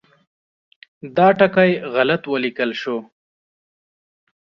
دا 1.15 1.27
ټکی 1.39 1.71
غلط 1.93 2.21
ولیکل 2.33 2.71
شو. 2.81 2.97